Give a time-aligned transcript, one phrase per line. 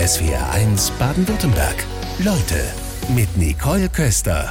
[0.00, 1.84] SWR1 Baden-Württemberg.
[2.20, 2.72] Leute
[3.14, 4.50] mit Nicole Köster.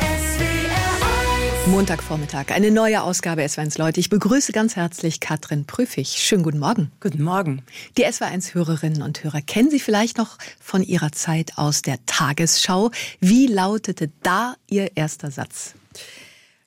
[1.66, 4.00] Montagvormittag, eine neue Ausgabe SW1 Leute.
[4.00, 6.10] Ich begrüße ganz herzlich Katrin Prüfig.
[6.10, 6.92] Schönen guten Morgen.
[7.00, 7.64] Guten Morgen.
[7.98, 12.92] Die SW1-Hörerinnen und Hörer kennen Sie vielleicht noch von Ihrer Zeit aus der Tagesschau.
[13.20, 15.74] Wie lautete da Ihr erster Satz?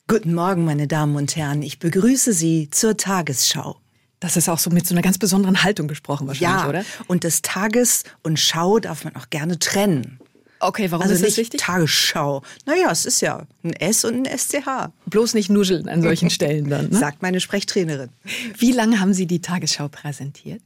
[0.09, 1.61] Guten Morgen, meine Damen und Herren.
[1.61, 3.77] Ich begrüße Sie zur Tagesschau.
[4.23, 6.85] Das ist auch so mit so einer ganz besonderen Haltung gesprochen wahrscheinlich, ja, oder?
[7.07, 10.17] Und das Tages und Schau darf man auch gerne trennen.
[10.61, 11.59] Okay, warum Also ist das wichtig?
[11.59, 12.41] Tagesschau.
[12.65, 16.69] Naja, es ist ja ein S und ein SCH, Bloß nicht nuscheln an solchen Stellen
[16.69, 16.89] dann.
[16.89, 16.97] Ne?
[16.97, 18.11] sagt meine Sprechtrainerin.
[18.57, 20.61] Wie lange haben Sie die Tagesschau präsentiert?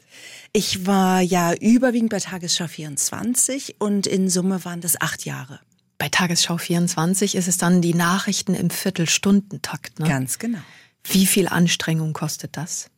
[0.54, 5.60] Ich war ja überwiegend bei Tagesschau 24 und in Summe waren das acht Jahre.
[5.98, 10.00] Bei Tagesschau 24 ist es dann die Nachrichten im Viertelstundentakt.
[10.00, 10.08] Ne?
[10.08, 10.60] Ganz genau.
[11.06, 12.92] Wie viel Anstrengung kostet das?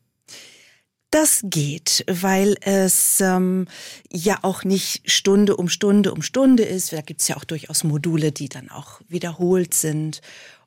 [1.12, 3.68] Das geht, weil es ähm,
[4.12, 6.94] ja auch nicht Stunde um Stunde um Stunde ist.
[6.94, 10.22] Da gibt's ja auch durchaus Module, die dann auch wiederholt sind.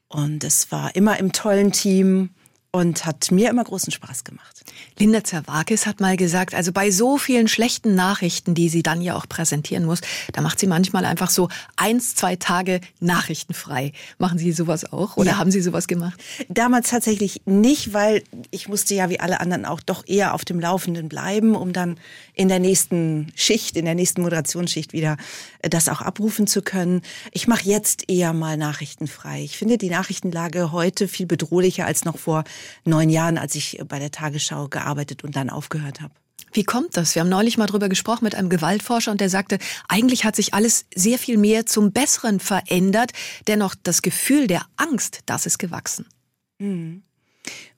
[0.09, 2.31] Und es war immer im tollen Team
[2.75, 4.65] und hat mir immer großen Spaß gemacht.
[4.99, 9.15] Linda Zerwakis hat mal gesagt, also bei so vielen schlechten Nachrichten, die sie dann ja
[9.15, 10.01] auch präsentieren muss,
[10.33, 13.93] da macht sie manchmal einfach so eins, zwei Tage nachrichtenfrei.
[14.17, 15.39] Machen Sie sowas auch oder Ja.
[15.39, 16.19] haben Sie sowas gemacht?
[16.49, 20.59] Damals tatsächlich nicht, weil ich musste ja wie alle anderen auch doch eher auf dem
[20.59, 21.99] Laufenden bleiben, um dann
[22.33, 25.19] in der nächsten Schicht, in der nächsten Moderationsschicht wieder
[25.61, 27.03] äh, das auch abrufen zu können.
[27.33, 29.43] Ich mache jetzt eher mal nachrichtenfrei.
[29.43, 32.45] Ich finde die Nachrichtenlage heute viel bedrohlicher als noch vor
[32.85, 36.15] neun Jahren, als ich bei der Tagesschau gearbeitet und dann aufgehört habe.
[36.53, 37.15] Wie kommt das?
[37.15, 40.53] Wir haben neulich mal drüber gesprochen mit einem Gewaltforscher und der sagte, eigentlich hat sich
[40.53, 43.13] alles sehr viel mehr zum Besseren verändert,
[43.49, 46.07] dennoch das Gefühl der Angst, das ist gewachsen.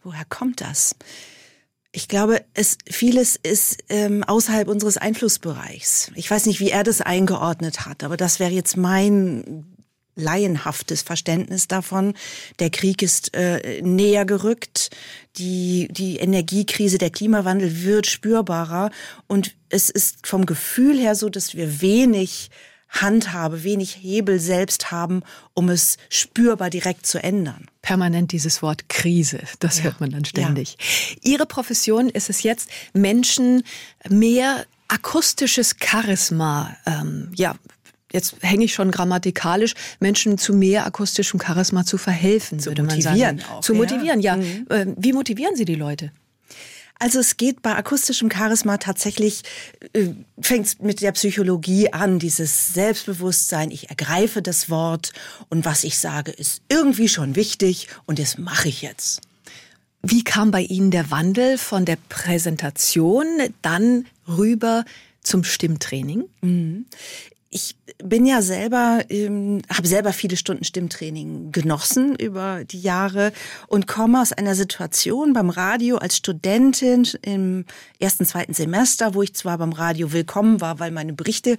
[0.03, 0.97] Woher kommt das?
[1.93, 6.11] Ich glaube, es vieles ist ähm, außerhalb unseres Einflussbereichs.
[6.17, 9.74] Ich weiß nicht, wie er das eingeordnet hat, aber das wäre jetzt mein
[10.17, 12.15] laienhaftes Verständnis davon.
[12.59, 14.91] Der Krieg ist äh, näher gerückt,
[15.37, 18.91] die, die Energiekrise, der Klimawandel wird spürbarer
[19.27, 22.51] und es ist vom Gefühl her so, dass wir wenig
[22.89, 25.23] Handhabe, wenig Hebel selbst haben,
[25.53, 27.67] um es spürbar direkt zu ändern.
[27.83, 30.77] Permanent dieses Wort Krise, das hört man dann ständig.
[31.23, 33.65] Ihre Profession ist es jetzt, Menschen
[34.09, 37.57] mehr akustisches Charisma, ähm, ja,
[38.15, 42.97] jetzt hänge ich schon grammatikalisch, Menschen zu mehr akustischem Charisma zu verhelfen, Zu würde man
[42.97, 43.53] motivieren sagen.
[43.53, 43.79] auch, zu ja.
[43.79, 44.37] motivieren, ja.
[44.37, 44.67] Mhm.
[44.71, 46.13] Ähm, Wie motivieren Sie die Leute?
[46.99, 49.43] Also es geht bei akustischem Charisma tatsächlich,
[49.93, 50.11] äh,
[50.41, 55.13] fängt es mit der Psychologie an, dieses Selbstbewusstsein, ich ergreife das Wort
[55.49, 59.21] und was ich sage, ist irgendwie schon wichtig und das mache ich jetzt.
[60.03, 63.27] Wie kam bei Ihnen der Wandel von der Präsentation
[63.63, 64.85] dann rüber
[65.23, 66.25] zum Stimmtraining?
[67.57, 73.33] Ich bin ja selber, ähm, habe selber viele Stunden Stimmtraining genossen über die Jahre
[73.69, 77.65] und komme aus einer Situation beim Radio als Studentin im
[78.01, 81.57] ersten, zweiten Semester, wo ich zwar beim Radio willkommen war, weil meine Berichte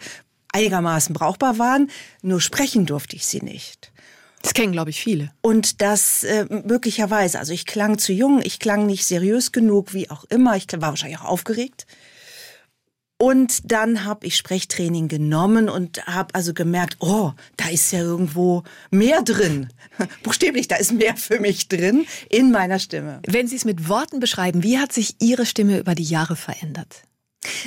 [0.51, 1.89] einigermaßen brauchbar waren,
[2.21, 3.93] nur sprechen durfte ich sie nicht.
[4.41, 5.31] Das kennen, glaube ich, viele.
[5.39, 10.09] Und das äh, möglicherweise, also ich klang zu jung, ich klang nicht seriös genug, wie
[10.09, 11.87] auch immer, ich war wahrscheinlich auch aufgeregt.
[13.25, 18.61] Und dann habe ich Sprechtraining genommen und habe also gemerkt, oh, da ist ja irgendwo
[18.91, 19.69] mehr drin.
[20.21, 23.21] Buchstäblich, da ist mehr für mich drin in meiner Stimme.
[23.25, 27.01] Wenn Sie es mit Worten beschreiben, wie hat sich Ihre Stimme über die Jahre verändert?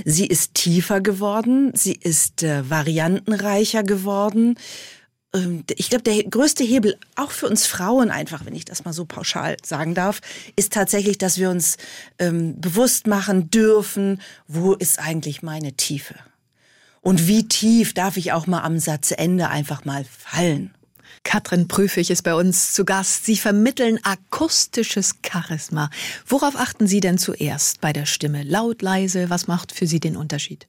[0.05, 4.57] Sie ist tiefer geworden, sie ist äh, variantenreicher geworden.
[5.35, 8.93] Ähm, Ich glaube, der größte Hebel, auch für uns Frauen einfach, wenn ich das mal
[8.93, 10.21] so pauschal sagen darf,
[10.57, 11.77] ist tatsächlich, dass wir uns
[12.19, 16.15] ähm, bewusst machen dürfen, wo ist eigentlich meine Tiefe?
[17.01, 20.75] Und wie tief darf ich auch mal am Satzende einfach mal fallen?
[21.25, 23.27] Katrin Prüfig ist bei uns zu Gast.
[23.27, 25.91] Sie vermitteln akustisches Charisma.
[26.27, 28.43] Worauf achten Sie denn zuerst bei der Stimme?
[28.43, 30.67] Laut, leise, was macht für Sie den Unterschied?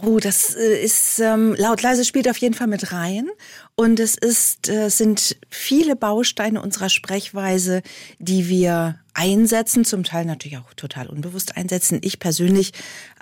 [0.00, 3.28] Oh, das äh, ist ähm, laut leise spielt auf jeden Fall mit rein
[3.74, 7.82] und es ist äh, sind viele Bausteine unserer Sprechweise,
[8.20, 11.98] die wir einsetzen, zum Teil natürlich auch total unbewusst einsetzen.
[12.02, 12.72] Ich persönlich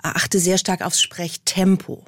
[0.03, 2.03] achte sehr stark aufs Sprechtempo.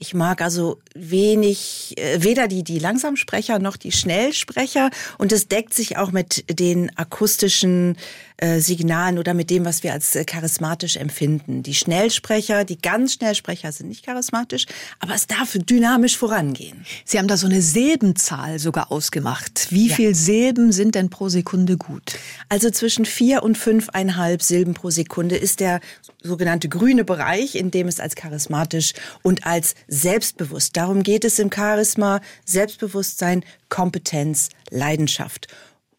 [0.00, 4.90] Ich mag also wenig, äh, weder die, die Langsamsprecher noch die Schnellsprecher.
[5.18, 7.96] Und es deckt sich auch mit den akustischen
[8.36, 11.62] äh, Signalen oder mit dem, was wir als äh, charismatisch empfinden.
[11.62, 14.66] Die Schnellsprecher, die ganz Schnellsprecher sind nicht charismatisch,
[15.00, 16.84] aber es darf dynamisch vorangehen.
[17.04, 19.68] Sie haben da so eine Silbenzahl sogar ausgemacht.
[19.70, 19.96] Wie Ja.
[19.96, 22.14] viel Silben sind denn pro Sekunde gut?
[22.48, 25.80] Also zwischen vier vier und fünfeinhalb Silben pro Sekunde ist der
[26.22, 30.76] sogenannte grüne Bereich, in dem es als charismatisch und als selbstbewusst.
[30.76, 32.20] Darum geht es im Charisma.
[32.44, 35.48] Selbstbewusstsein, Kompetenz, Leidenschaft.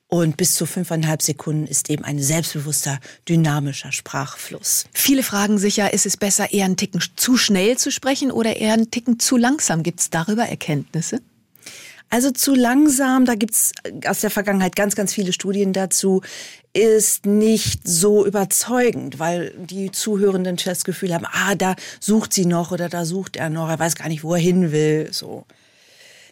[0.07, 4.85] Und bis zu fünfeinhalb Sekunden ist eben ein selbstbewusster, dynamischer Sprachfluss.
[4.91, 8.55] Viele fragen sich ja, ist es besser, eher einen Ticken zu schnell zu sprechen oder
[8.55, 9.83] eher einen Ticken zu langsam?
[9.83, 11.21] Gibt es darüber Erkenntnisse?
[12.11, 13.71] Also zu langsam, da gibt's
[14.05, 16.21] aus der Vergangenheit ganz, ganz viele Studien dazu,
[16.73, 22.71] ist nicht so überzeugend, weil die Zuhörenden das Gefühl haben, ah, da sucht sie noch
[22.71, 25.45] oder da sucht er noch, er weiß gar nicht, wo er hin will, so.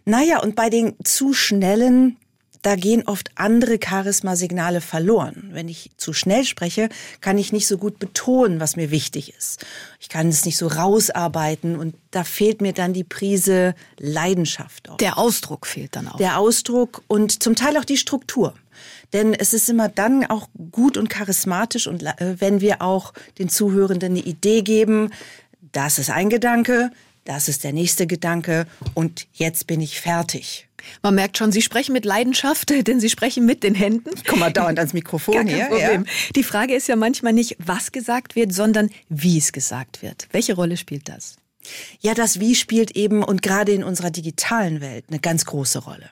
[0.05, 2.17] Naja, und bei den zu schnellen,
[2.61, 5.49] da gehen oft andere Charismasignale verloren.
[5.51, 6.89] Wenn ich zu schnell spreche,
[7.21, 9.65] kann ich nicht so gut betonen, was mir wichtig ist.
[9.99, 14.89] Ich kann es nicht so rausarbeiten und da fehlt mir dann die Prise Leidenschaft.
[14.89, 14.97] Auch.
[14.97, 16.17] Der Ausdruck fehlt dann auch.
[16.17, 18.53] Der Ausdruck und zum Teil auch die Struktur.
[19.13, 23.49] Denn es ist immer dann auch gut und charismatisch und äh, wenn wir auch den
[23.49, 25.11] Zuhörenden eine Idee geben,
[25.71, 26.91] das ist ein Gedanke,
[27.27, 30.67] das ist der nächste Gedanke und jetzt bin ich fertig.
[31.01, 34.09] Man merkt schon, Sie sprechen mit Leidenschaft, denn Sie sprechen mit den Händen.
[34.15, 35.67] Ich komme mal dauernd ans Mikrofon Gar kein.
[35.67, 36.05] Problem.
[36.05, 36.11] Ja.
[36.35, 40.27] Die Frage ist ja manchmal nicht, was gesagt wird, sondern wie es gesagt wird.
[40.31, 41.35] Welche Rolle spielt das?
[41.99, 46.09] Ja, das Wie spielt eben und gerade in unserer digitalen Welt eine ganz große Rolle.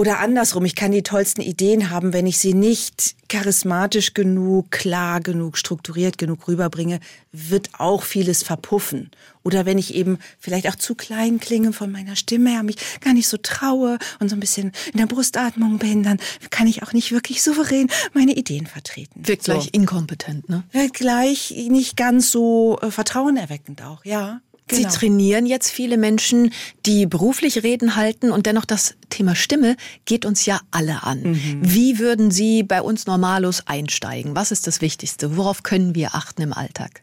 [0.00, 5.20] Oder andersrum, ich kann die tollsten Ideen haben, wenn ich sie nicht charismatisch genug, klar
[5.20, 7.00] genug, strukturiert genug rüberbringe,
[7.32, 9.10] wird auch vieles verpuffen.
[9.42, 13.12] Oder wenn ich eben vielleicht auch zu klein klinge von meiner Stimme her, mich gar
[13.12, 16.18] nicht so traue und so ein bisschen in der Brustatmung bin, dann
[16.48, 19.28] kann ich auch nicht wirklich souverän meine Ideen vertreten.
[19.28, 19.70] Wirkt gleich so.
[19.72, 20.62] inkompetent, ne?
[20.72, 24.40] Wirkt gleich nicht ganz so äh, vertrauenerweckend auch, ja.
[24.70, 24.88] Genau.
[24.88, 26.52] Sie trainieren jetzt viele Menschen,
[26.86, 31.22] die beruflich Reden halten und dennoch das Thema Stimme geht uns ja alle an.
[31.22, 31.58] Mhm.
[31.62, 34.36] Wie würden Sie bei uns normalos einsteigen?
[34.36, 35.36] Was ist das Wichtigste?
[35.36, 37.02] Worauf können wir achten im Alltag?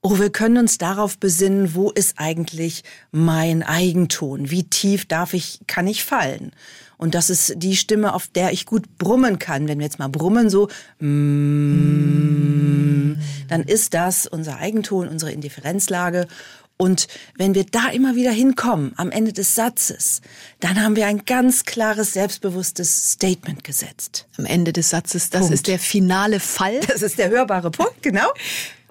[0.00, 4.48] Oh, wir können uns darauf besinnen, wo ist eigentlich mein Eigenton?
[4.48, 6.52] Wie tief darf ich, kann ich fallen?
[6.98, 9.66] Und das ist die Stimme, auf der ich gut brummen kann.
[9.66, 10.68] Wenn wir jetzt mal brummen, so,
[10.98, 11.08] mm,
[13.48, 16.26] dann ist das unser Eigenton, unsere Indifferenzlage.
[16.78, 20.22] Und wenn wir da immer wieder hinkommen, am Ende des Satzes,
[20.60, 24.26] dann haben wir ein ganz klares, selbstbewusstes Statement gesetzt.
[24.38, 25.54] Am Ende des Satzes, das Punkt.
[25.54, 26.80] ist der finale Fall.
[26.88, 28.32] Das ist der hörbare Punkt, genau.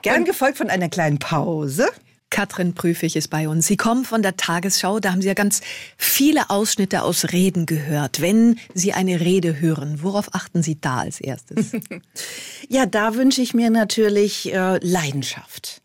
[0.01, 1.87] Gern gefolgt von einer kleinen Pause.
[2.29, 3.67] Katrin Prüfig ist bei uns.
[3.67, 4.99] Sie kommen von der Tagesschau.
[4.99, 5.61] Da haben Sie ja ganz
[5.97, 8.21] viele Ausschnitte aus Reden gehört.
[8.21, 11.71] Wenn Sie eine Rede hören, worauf achten Sie da als erstes?
[12.69, 15.81] ja, da wünsche ich mir natürlich äh, Leidenschaft.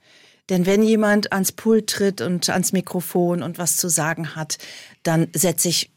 [0.51, 4.59] Denn wenn jemand ans Pult tritt und ans Mikrofon und was zu sagen hat,
[5.03, 5.91] dann setze ich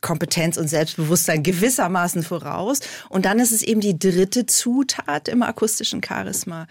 [0.00, 2.80] Kompetenz und Selbstbewusstsein gewissermaßen voraus.
[3.08, 6.66] Und dann ist es eben die dritte Zutat im akustischen Charisma,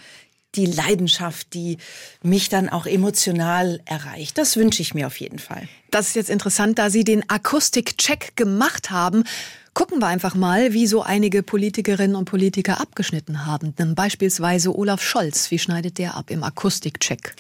[0.55, 1.77] die Leidenschaft, die
[2.21, 4.37] mich dann auch emotional erreicht.
[4.37, 5.67] Das wünsche ich mir auf jeden Fall.
[5.91, 9.23] Das ist jetzt interessant, da Sie den Akustikcheck gemacht haben.
[9.73, 13.73] Gucken wir einfach mal, wie so einige Politikerinnen und Politiker abgeschnitten haben.
[13.95, 17.35] Beispielsweise Olaf Scholz, wie schneidet der ab im Akustikcheck?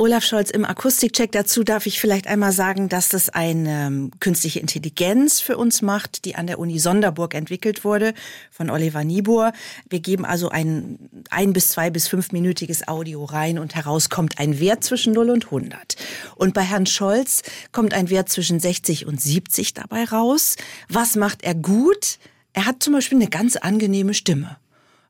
[0.00, 1.30] Olaf Scholz im Akustikcheck.
[1.30, 6.24] Dazu darf ich vielleicht einmal sagen, dass das eine ähm, künstliche Intelligenz für uns macht,
[6.24, 8.14] die an der Uni Sonderburg entwickelt wurde
[8.50, 9.52] von Oliver Niebuhr.
[9.90, 10.98] Wir geben also ein
[11.28, 15.44] ein bis zwei bis fünfminütiges Audio rein und heraus kommt ein Wert zwischen 0 und
[15.44, 15.96] 100.
[16.34, 20.56] Und bei Herrn Scholz kommt ein Wert zwischen 60 und 70 dabei raus.
[20.88, 22.18] Was macht er gut?
[22.54, 24.56] Er hat zum Beispiel eine ganz angenehme Stimme.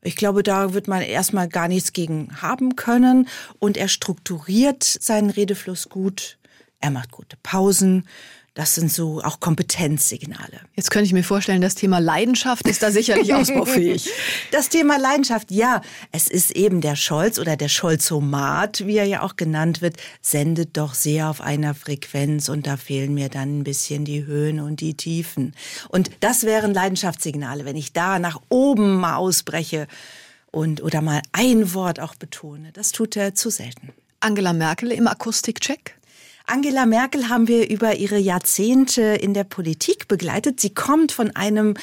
[0.03, 3.29] Ich glaube, da wird man erstmal gar nichts gegen haben können.
[3.59, 6.39] Und er strukturiert seinen Redefluss gut.
[6.81, 8.07] Er macht gute Pausen.
[8.55, 10.61] Das sind so auch Kompetenzsignale.
[10.75, 14.11] Jetzt könnte ich mir vorstellen, das Thema Leidenschaft ist da sicherlich ausbaufähig.
[14.51, 15.83] Das Thema Leidenschaft, ja.
[16.11, 20.77] Es ist eben der Scholz oder der Scholzomat, wie er ja auch genannt wird, sendet
[20.77, 24.81] doch sehr auf einer Frequenz und da fehlen mir dann ein bisschen die Höhen und
[24.81, 25.55] die Tiefen.
[25.89, 29.87] Und das wären Leidenschaftssignale, wenn ich da nach oben mal ausbreche
[30.51, 32.73] und oder mal ein Wort auch betone.
[32.73, 33.93] Das tut er zu selten.
[34.19, 36.00] Angela Merkel im Akustikcheck?
[36.47, 40.61] Angela Merkel haben wir über ihre Jahrzehnte in der Politik begleitet.
[40.61, 41.75] Sie kommt von einem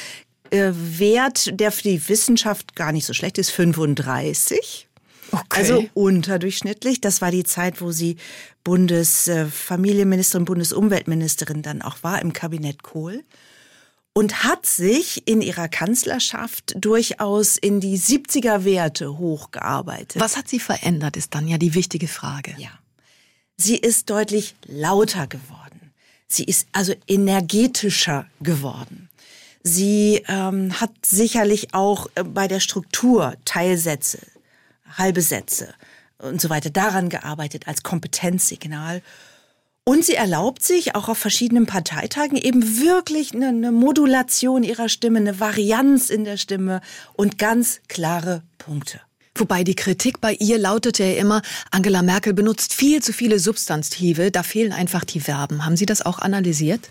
[0.49, 4.87] äh, Wert, der für die Wissenschaft gar nicht so schlecht ist, 35.
[5.31, 5.43] Okay.
[5.49, 7.01] Also unterdurchschnittlich.
[7.01, 8.17] Das war die Zeit, wo sie
[8.63, 13.23] Bundesfamilienministerin, Bundesumweltministerin dann auch war im Kabinett Kohl.
[14.13, 20.19] Und hat sich in ihrer Kanzlerschaft durchaus in die 70er Werte hochgearbeitet.
[20.19, 22.55] Was hat sie verändert, ist dann ja die wichtige Frage.
[22.57, 22.71] Ja.
[23.57, 25.91] Sie ist deutlich lauter geworden.
[26.27, 29.09] Sie ist also energetischer geworden.
[29.63, 34.19] Sie ähm, hat sicherlich auch äh, bei der Struktur Teilsätze,
[34.97, 35.73] halbe Sätze
[36.19, 39.01] und so weiter daran gearbeitet als Kompetenzsignal.
[39.83, 45.19] Und sie erlaubt sich auch auf verschiedenen Parteitagen eben wirklich eine, eine, Modulation ihrer Stimme,
[45.19, 46.81] eine Varianz in der Stimme
[47.13, 49.01] und ganz klare Punkte.
[49.39, 51.41] Wobei die Kritik bei ihr lautete ja immer,
[51.71, 55.65] Angela Merkel benutzt viel zu viele Substantive, da fehlen einfach die Verben.
[55.65, 56.89] Haben Sie das auch analysiert?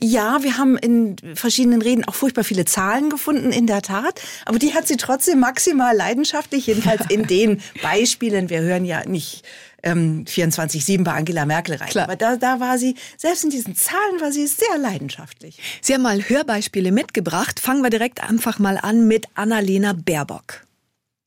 [0.00, 4.20] Ja, wir haben in verschiedenen Reden auch furchtbar viele Zahlen gefunden, in der Tat.
[4.44, 8.50] Aber die hat sie trotzdem maximal leidenschaftlich, jedenfalls in den Beispielen.
[8.50, 9.44] Wir hören ja nicht
[9.84, 11.88] ähm, 24-7 bei Angela Merkel rein.
[11.88, 12.04] Klar.
[12.04, 15.60] Aber da, da war sie, selbst in diesen Zahlen war sie sehr leidenschaftlich.
[15.80, 17.60] Sie haben mal Hörbeispiele mitgebracht.
[17.60, 20.64] Fangen wir direkt einfach mal an mit Annalena Baerbock.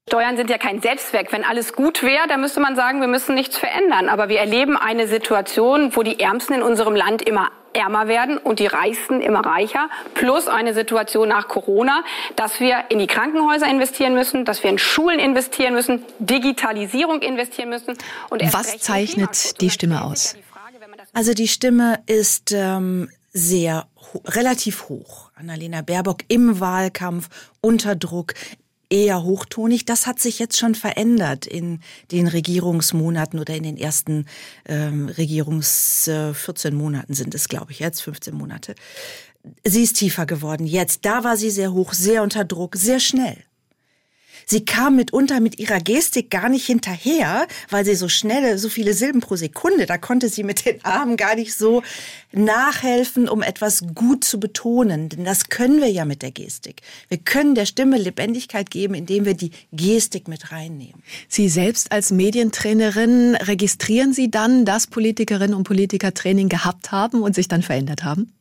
[0.10, 1.34] Steuern sind ja kein Selbstzweck.
[1.34, 4.08] Wenn alles gut wäre, dann müsste man sagen, wir müssen nichts verändern.
[4.08, 8.60] Aber wir erleben eine Situation, wo die Ärmsten in unserem Land immer ärmer werden und
[8.60, 9.90] die Reichsten immer reicher.
[10.14, 12.04] Plus eine Situation nach Corona,
[12.38, 17.70] dass wir in die Krankenhäuser investieren müssen, dass wir in Schulen investieren müssen, Digitalisierung investieren
[17.70, 17.94] müssen.
[18.30, 20.38] Und Was zeichnet die Stimme aus?
[21.14, 23.88] Also die Stimme ist ähm, sehr
[24.26, 25.32] relativ hoch.
[25.36, 27.28] Annalena Baerbock im Wahlkampf
[27.62, 28.34] unter Druck
[28.90, 29.86] eher hochtonig.
[29.86, 34.26] Das hat sich jetzt schon verändert in den Regierungsmonaten oder in den ersten
[34.66, 38.76] ähm, Regierungs äh, 14 Monaten sind es, glaube ich, jetzt 15 Monate.
[39.64, 40.66] Sie ist tiefer geworden.
[40.66, 43.38] Jetzt, da war sie sehr hoch, sehr unter Druck, sehr schnell.
[44.50, 48.94] Sie kam mitunter mit ihrer Gestik gar nicht hinterher, weil sie so schnelle, so viele
[48.94, 51.84] Silben pro Sekunde, da konnte sie mit den Armen gar nicht so
[52.32, 55.10] nachhelfen, um etwas gut zu betonen.
[55.10, 56.82] Denn das können wir ja mit der Gestik.
[57.10, 61.04] Wir können der Stimme Lebendigkeit geben, indem wir die Gestik mit reinnehmen.
[61.28, 67.36] Sie selbst als Medientrainerin, registrieren Sie dann, dass Politikerinnen und Politiker Training gehabt haben und
[67.36, 68.32] sich dann verändert haben?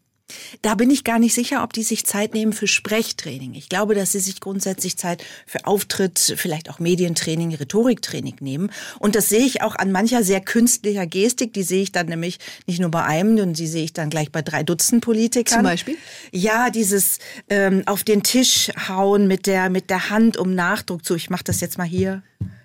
[0.63, 3.55] Da bin ich gar nicht sicher, ob die sich Zeit nehmen für Sprechtraining.
[3.55, 8.71] Ich glaube, dass sie sich grundsätzlich Zeit für Auftritt, vielleicht auch Medientraining, Rhetoriktraining nehmen.
[8.99, 11.53] Und das sehe ich auch an mancher sehr künstlicher Gestik.
[11.53, 14.33] Die sehe ich dann nämlich nicht nur bei einem, und die sehe ich dann gleich
[14.33, 15.59] bei drei Dutzend Politikern.
[15.59, 15.97] Zum Beispiel?
[16.33, 17.19] Ja, dieses
[17.49, 21.15] ähm, auf den Tisch hauen mit der, mit der Hand, um Nachdruck zu.
[21.15, 22.23] Ich mache das jetzt mal hier.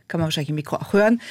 [0.07, 1.21] Kann man wahrscheinlich im Mikro auch hören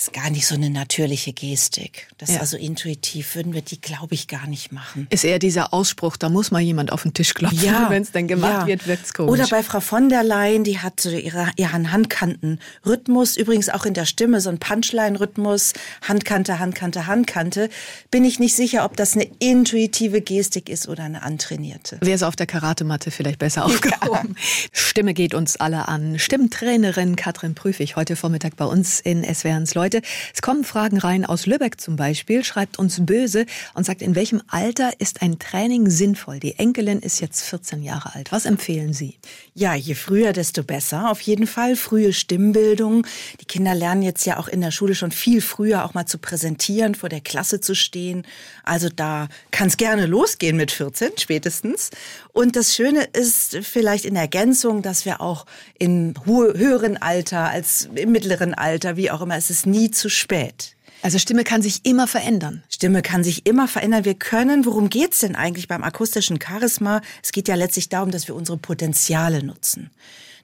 [0.00, 2.08] ist gar nicht so eine natürliche Gestik.
[2.16, 2.40] Das ja.
[2.40, 5.06] also intuitiv würden wir die, glaube ich, gar nicht machen.
[5.10, 7.86] Ist eher dieser Ausspruch, da muss mal jemand auf den Tisch klopfen, ja.
[7.90, 8.66] wenn es dann gemacht ja.
[8.66, 9.32] wird, wird's komisch.
[9.32, 13.92] Oder bei Frau von der Leyen, die hat so ihre, ihren Handkanten-Rhythmus, übrigens auch in
[13.92, 15.74] der Stimme, so ein Punchline-Rhythmus,
[16.08, 17.68] Handkante, Handkante, Handkante.
[18.10, 21.98] Bin ich nicht sicher, ob das eine intuitive Gestik ist oder eine antrainierte.
[22.00, 24.34] Wäre es auf der Karatematte vielleicht besser aufgehoben.
[24.72, 26.18] Stimme geht uns alle an.
[26.18, 30.06] Stimmtrainerin Katrin Prüfig, heute Vormittag bei uns in SWRs Leute heute.
[30.32, 34.40] Es kommen Fragen rein aus Lübeck zum Beispiel, schreibt uns böse und sagt, in welchem
[34.46, 36.38] Alter ist ein Training sinnvoll?
[36.38, 38.30] Die Enkelin ist jetzt 14 Jahre alt.
[38.30, 39.18] Was empfehlen Sie?
[39.54, 41.10] Ja, je früher, desto besser.
[41.10, 43.04] Auf jeden Fall frühe Stimmbildung.
[43.40, 46.18] Die Kinder lernen jetzt ja auch in der Schule schon viel früher auch mal zu
[46.18, 48.24] präsentieren, vor der Klasse zu stehen.
[48.62, 51.90] Also da kann es gerne losgehen mit 14 spätestens.
[52.32, 55.46] Und das Schöne ist vielleicht in Ergänzung, dass wir auch
[55.78, 60.74] im höheren Alter als im mittleren Alter, wie auch immer, es ist nie zu spät.
[61.02, 62.62] Also Stimme kann sich immer verändern.
[62.68, 64.04] Stimme kann sich immer verändern.
[64.04, 67.00] Wir können, worum geht's denn eigentlich beim akustischen Charisma?
[67.22, 69.90] Es geht ja letztlich darum, dass wir unsere Potenziale nutzen.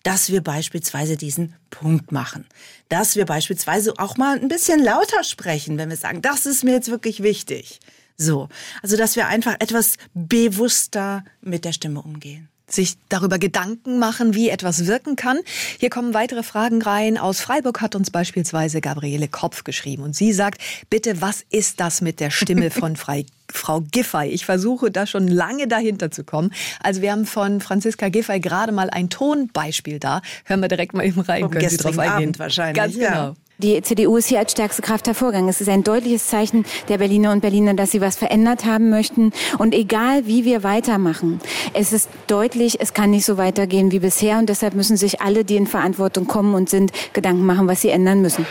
[0.03, 2.47] Dass wir beispielsweise diesen Punkt machen.
[2.89, 6.73] Dass wir beispielsweise auch mal ein bisschen lauter sprechen, wenn wir sagen, das ist mir
[6.73, 7.81] jetzt wirklich wichtig.
[8.17, 8.49] So.
[8.83, 14.49] Also, dass wir einfach etwas bewusster mit der Stimme umgehen sich darüber Gedanken machen, wie
[14.49, 15.39] etwas wirken kann.
[15.79, 17.17] Hier kommen weitere Fragen rein.
[17.17, 22.01] Aus Freiburg hat uns beispielsweise Gabriele Kopf geschrieben und sie sagt, bitte, was ist das
[22.01, 22.97] mit der Stimme von
[23.49, 24.29] Frau Giffey?
[24.29, 26.53] Ich versuche da schon lange dahinter zu kommen.
[26.83, 30.23] Also wir haben von Franziska Giffey gerade mal ein Tonbeispiel da.
[30.45, 32.17] Hören wir direkt mal eben rein, Vom können Sie drauf eingehen.
[32.17, 32.77] Abend wahrscheinlich.
[32.77, 33.07] Ganz genau.
[33.07, 33.35] Ja.
[33.59, 35.49] Die CDU ist hier als stärkste Kraft hervorgegangen.
[35.49, 39.33] Es ist ein deutliches Zeichen der Berliner und Berliner, dass sie was verändert haben möchten.
[39.57, 41.41] Und egal, wie wir weitermachen,
[41.73, 44.39] es ist deutlich, es kann nicht so weitergehen wie bisher.
[44.39, 47.89] Und deshalb müssen sich alle, die in Verantwortung kommen und sind, Gedanken machen, was sie
[47.89, 48.45] ändern müssen.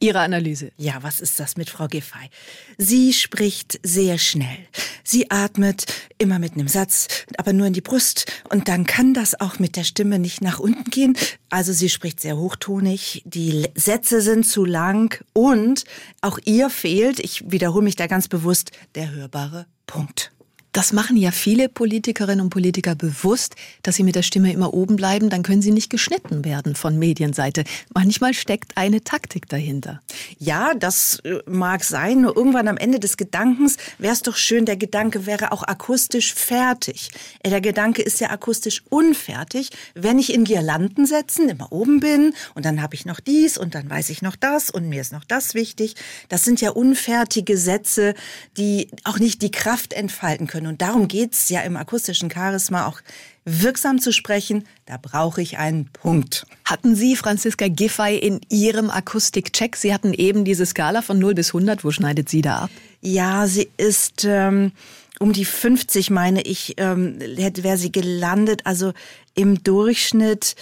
[0.00, 0.70] Ihre Analyse.
[0.76, 2.30] Ja, was ist das mit Frau Giffey?
[2.76, 4.58] Sie spricht sehr schnell.
[5.02, 5.86] Sie atmet
[6.18, 8.26] immer mit einem Satz, aber nur in die Brust.
[8.48, 11.16] Und dann kann das auch mit der Stimme nicht nach unten gehen.
[11.50, 13.22] Also sie spricht sehr hochtonig.
[13.24, 15.20] Die Sätze sind zu lang.
[15.32, 15.84] Und
[16.20, 20.30] auch ihr fehlt, ich wiederhole mich da ganz bewusst, der hörbare Punkt.
[20.78, 24.94] Das machen ja viele Politikerinnen und Politiker bewusst, dass sie mit der Stimme immer oben
[24.94, 27.64] bleiben, dann können sie nicht geschnitten werden von Medienseite.
[27.94, 30.00] Manchmal steckt eine Taktik dahinter.
[30.38, 34.66] Ja, das äh, mag sein, nur irgendwann am Ende des Gedankens wäre es doch schön,
[34.66, 37.10] der Gedanke wäre auch akustisch fertig.
[37.42, 42.64] Äh, der Gedanke ist ja akustisch unfertig, wenn ich in Girlandensätzen immer oben bin und
[42.64, 45.24] dann habe ich noch dies und dann weiß ich noch das und mir ist noch
[45.24, 45.96] das wichtig.
[46.28, 48.14] Das sind ja unfertige Sätze,
[48.56, 50.67] die auch nicht die Kraft entfalten können.
[50.68, 53.00] Und darum geht es ja im akustischen Charisma auch
[53.44, 56.46] wirksam zu sprechen, da brauche ich einen Punkt.
[56.64, 61.48] Hatten Sie, Franziska Giffey, in Ihrem Akustikcheck, Sie hatten eben diese Skala von 0 bis
[61.48, 62.70] 100, wo schneidet sie da ab?
[63.00, 64.72] Ja, sie ist ähm,
[65.18, 68.92] um die 50, meine ich, ähm, wäre sie gelandet, also
[69.34, 70.54] im Durchschnitt.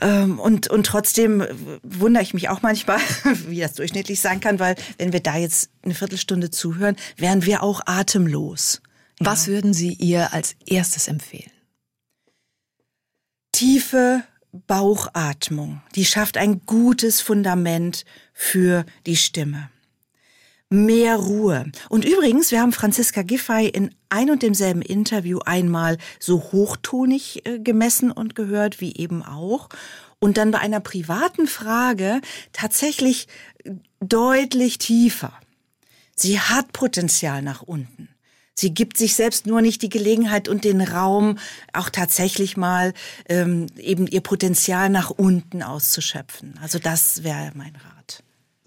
[0.00, 1.44] Ähm, und, und trotzdem
[1.82, 3.00] wundere ich mich auch manchmal,
[3.48, 7.62] wie das durchschnittlich sein kann, weil wenn wir da jetzt eine Viertelstunde zuhören, wären wir
[7.62, 8.80] auch atemlos.
[9.20, 9.52] Was ja.
[9.52, 11.50] würden Sie ihr als erstes empfehlen?
[13.52, 14.22] Tiefe
[14.52, 15.82] Bauchatmung.
[15.94, 19.70] Die schafft ein gutes Fundament für die Stimme.
[20.70, 21.70] Mehr Ruhe.
[21.88, 27.58] Und übrigens, wir haben Franziska Giffey in ein und demselben Interview einmal so hochtonig äh,
[27.58, 29.70] gemessen und gehört, wie eben auch.
[30.18, 32.20] Und dann bei einer privaten Frage
[32.52, 33.28] tatsächlich
[34.00, 35.32] deutlich tiefer.
[36.14, 38.08] Sie hat Potenzial nach unten.
[38.58, 41.38] Sie gibt sich selbst nur nicht die Gelegenheit und den Raum,
[41.72, 42.92] auch tatsächlich mal
[43.28, 46.58] ähm, eben ihr Potenzial nach unten auszuschöpfen.
[46.60, 48.24] Also das wäre mein Rat.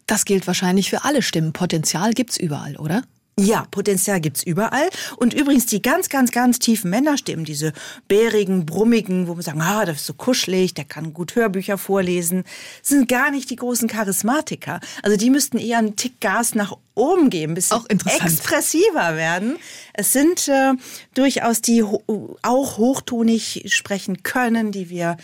[0.07, 1.51] Das gilt wahrscheinlich für alle Stimmen.
[1.51, 3.03] Potenzial gibt's überall, oder?
[3.39, 4.89] Ja, Potenzial gibt's überall.
[5.17, 7.71] Und übrigens die ganz, ganz, ganz tiefen Männerstimmen, diese
[8.07, 12.43] bärigen, brummigen, wo wir sagen, ah, das ist so kuschelig, der kann gut Hörbücher vorlesen,
[12.81, 14.79] sind gar nicht die großen Charismatiker.
[15.01, 19.57] Also die müssten eher einen Tick Gas nach oben geben, bisschen auch expressiver werden.
[19.93, 20.73] Es sind äh,
[21.13, 22.03] durchaus die ho
[22.41, 25.17] auch hochtonig sprechen können, die wir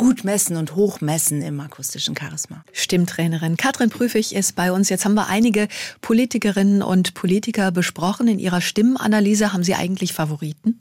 [0.00, 2.64] gut messen und hoch messen im akustischen Charisma.
[2.72, 4.88] Stimmtrainerin Katrin Prüfig ist bei uns.
[4.88, 5.68] Jetzt haben wir einige
[6.00, 8.26] Politikerinnen und Politiker besprochen.
[8.26, 10.80] In ihrer Stimmenanalyse haben Sie eigentlich Favoriten?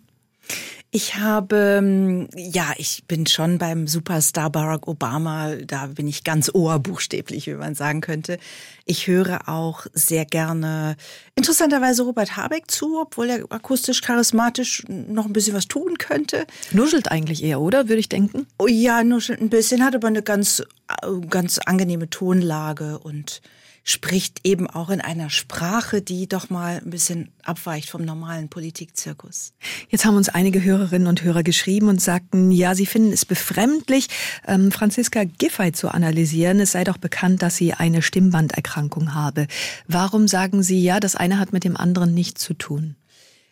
[0.92, 6.50] Ich habe, ähm, ja, ich bin schon beim Superstar Barack Obama, da bin ich ganz
[6.52, 8.40] ohrbuchstäblich, wie man sagen könnte.
[8.86, 10.96] Ich höre auch sehr gerne
[11.36, 16.48] interessanterweise Robert Habeck zu, obwohl er akustisch charismatisch noch ein bisschen was tun könnte.
[16.72, 17.88] Nuschelt eigentlich eher, oder?
[17.88, 18.48] Würde ich denken.
[18.58, 23.42] Oh ja, nuschelt ein bisschen, hat aber eine ganz, äh, ganz angenehme Tonlage und
[23.90, 29.54] spricht eben auch in einer Sprache, die doch mal ein bisschen abweicht vom normalen Politikzirkus.
[29.90, 34.08] Jetzt haben uns einige Hörerinnen und Hörer geschrieben und sagten, ja, sie finden es befremdlich,
[34.48, 36.60] ähm, Franziska Giffey zu analysieren.
[36.60, 39.48] Es sei doch bekannt, dass sie eine Stimmbanderkrankung habe.
[39.88, 42.96] Warum sagen Sie, ja, das eine hat mit dem anderen nichts zu tun?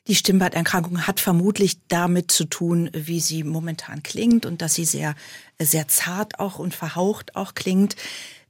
[0.07, 5.15] Die Stimmbanderkrankung hat vermutlich damit zu tun, wie sie momentan klingt und dass sie sehr,
[5.59, 7.97] sehr zart auch und verhaucht auch klingt.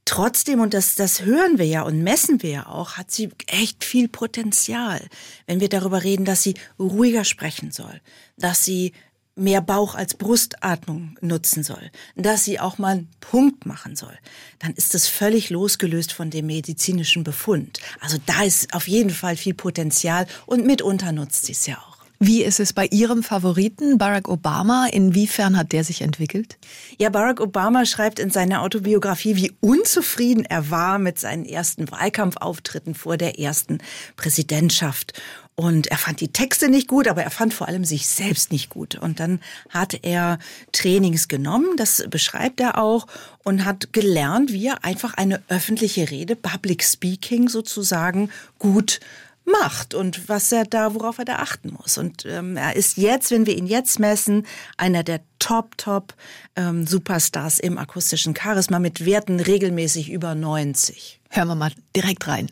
[0.08, 3.84] Trotzdem, und das, das hören wir ja und messen wir ja auch, hat sie echt
[3.84, 5.06] viel Potenzial,
[5.46, 8.00] wenn wir darüber reden, dass sie ruhiger sprechen soll,
[8.38, 8.94] dass sie
[9.36, 14.16] mehr Bauch als Brustatmung nutzen soll, dass sie auch mal einen Punkt machen soll,
[14.60, 17.78] dann ist das völlig losgelöst von dem medizinischen Befund.
[18.00, 21.97] Also da ist auf jeden Fall viel Potenzial und mitunter nutzt sie es ja auch.
[22.20, 24.88] Wie ist es bei Ihrem Favoriten, Barack Obama?
[24.90, 26.58] Inwiefern hat der sich entwickelt?
[26.98, 32.96] Ja, Barack Obama schreibt in seiner Autobiografie, wie unzufrieden er war mit seinen ersten Wahlkampfauftritten
[32.96, 33.78] vor der ersten
[34.16, 35.12] Präsidentschaft.
[35.54, 38.68] Und er fand die Texte nicht gut, aber er fand vor allem sich selbst nicht
[38.68, 38.96] gut.
[38.96, 40.40] Und dann hat er
[40.72, 43.06] Trainings genommen, das beschreibt er auch,
[43.44, 49.00] und hat gelernt, wie er einfach eine öffentliche Rede, Public Speaking sozusagen, gut
[49.48, 51.98] macht und was er da, worauf er da achten muss.
[51.98, 56.14] Und ähm, er ist jetzt, wenn wir ihn jetzt messen, einer der Top, Top
[56.56, 61.20] ähm, Superstars im akustischen Charisma mit Werten regelmäßig über 90.
[61.30, 62.50] Hören wir mal direkt rein.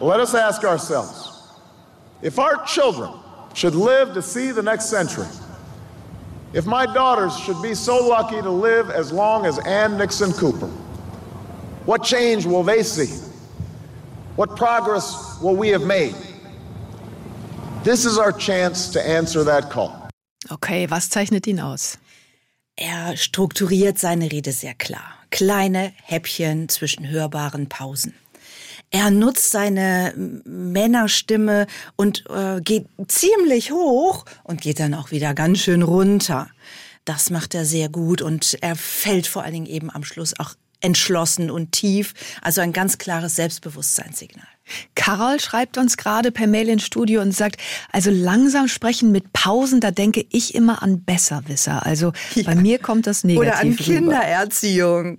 [0.00, 1.30] Let us ask ourselves,
[2.22, 3.10] if our children
[3.54, 5.26] should live to see the next century,
[6.54, 10.68] if my daughters should be so lucky to live as long as Ann Nixon Cooper,
[11.86, 13.10] what change will they see?
[14.36, 16.14] What progress will we have made?
[17.82, 19.90] This is our chance to answer that call.
[20.50, 21.96] Okay, was zeichnet ihn aus?
[22.76, 25.14] Er strukturiert seine Rede sehr klar.
[25.30, 28.12] Kleine Häppchen zwischen hörbaren Pausen.
[28.90, 30.12] Er nutzt seine
[30.44, 31.66] Männerstimme
[31.96, 36.50] und äh, geht ziemlich hoch und geht dann auch wieder ganz schön runter.
[37.06, 40.54] Das macht er sehr gut und er fällt vor allen Dingen eben am Schluss auch
[40.82, 42.12] entschlossen und tief.
[42.42, 44.46] Also ein ganz klares Selbstbewusstseinssignal.
[44.94, 47.60] Carol schreibt uns gerade per Mail ins Studio und sagt,
[47.92, 51.84] also langsam sprechen mit Pausen, da denke ich immer an Besserwisser.
[51.86, 52.44] Also ja.
[52.44, 55.18] bei mir kommt das negativ Oder an Kindererziehung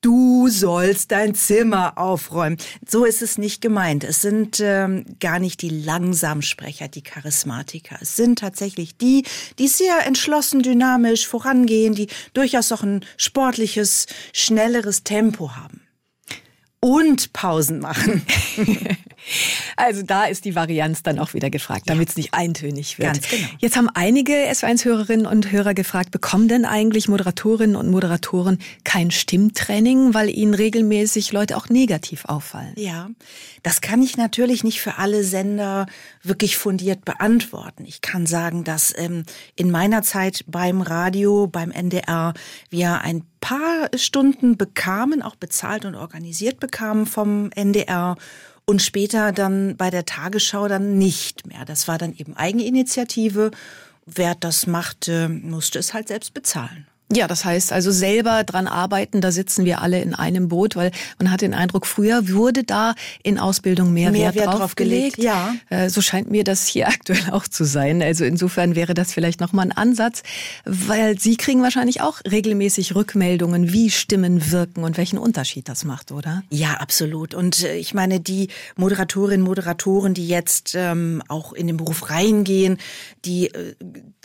[0.00, 2.56] du sollst dein Zimmer aufräumen.
[2.86, 4.04] So ist es nicht gemeint.
[4.04, 7.98] Es sind ähm, gar nicht die Langsamsprecher, die Charismatiker.
[8.00, 9.24] Es sind tatsächlich die,
[9.58, 15.87] die sehr entschlossen, dynamisch vorangehen, die durchaus auch ein sportliches, schnelleres Tempo haben
[16.80, 18.22] und Pausen machen.
[19.76, 23.14] also da ist die Varianz dann auch wieder gefragt, damit es nicht eintönig wird.
[23.14, 23.48] Ganz genau.
[23.58, 30.14] Jetzt haben einige S1-Hörerinnen und Hörer gefragt, bekommen denn eigentlich Moderatorinnen und Moderatoren kein Stimmtraining,
[30.14, 32.72] weil ihnen regelmäßig Leute auch negativ auffallen?
[32.76, 33.10] Ja,
[33.62, 35.86] das kann ich natürlich nicht für alle Sender
[36.22, 37.84] wirklich fundiert beantworten.
[37.86, 39.24] Ich kann sagen, dass ähm,
[39.56, 42.34] in meiner Zeit beim Radio, beim NDR,
[42.70, 48.16] wir ein paar Stunden bekamen, auch bezahlt und organisiert bekamen vom NDR
[48.68, 51.64] und später dann bei der Tagesschau dann nicht mehr.
[51.64, 53.50] Das war dann eben Eigeninitiative.
[54.04, 56.86] Wer das machte, musste es halt selbst bezahlen.
[57.10, 60.90] Ja, das heißt also selber dran arbeiten, da sitzen wir alle in einem Boot, weil
[61.18, 65.16] man hat den Eindruck, früher wurde da in Ausbildung mehr, mehr Wert, Wert drauf gelegt.
[65.16, 65.54] Ja.
[65.70, 68.02] Äh, so scheint mir das hier aktuell auch zu sein.
[68.02, 70.22] Also insofern wäre das vielleicht nochmal ein Ansatz,
[70.66, 76.12] weil Sie kriegen wahrscheinlich auch regelmäßig Rückmeldungen, wie Stimmen wirken und welchen Unterschied das macht,
[76.12, 76.42] oder?
[76.50, 77.32] Ja, absolut.
[77.32, 82.76] Und äh, ich meine, die Moderatorinnen, Moderatoren, die jetzt ähm, auch in den Beruf reingehen,
[83.24, 83.76] die, äh,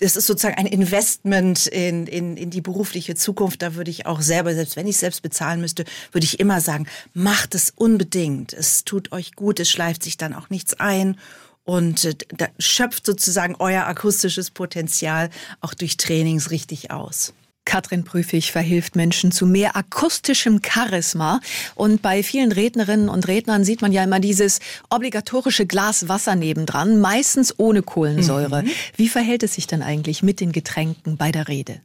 [0.01, 4.07] das ist sozusagen ein Investment in, in, in die Beruf berufliche Zukunft, da würde ich
[4.07, 8.51] auch selber, selbst wenn ich selbst bezahlen müsste, würde ich immer sagen, macht es unbedingt.
[8.51, 11.17] Es tut euch gut, es schleift sich dann auch nichts ein
[11.63, 15.29] und äh, da schöpft sozusagen euer akustisches Potenzial
[15.61, 17.33] auch durch Trainings richtig aus.
[17.65, 21.39] Katrin Prüfig verhilft Menschen zu mehr akustischem Charisma.
[21.75, 24.59] Und bei vielen Rednerinnen und Rednern sieht man ja immer dieses
[24.89, 28.63] obligatorische Glas Wasser nebendran, meistens ohne Kohlensäure.
[28.63, 28.71] Mhm.
[28.97, 31.79] Wie verhält es sich denn eigentlich mit den Getränken bei der Rede?